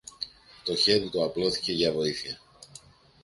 Το 0.63 0.75
χέρι 0.75 1.09
του 1.09 1.23
απλώθηκε 1.23 1.71
για 1.73 1.91
βοήθεια 1.91 2.39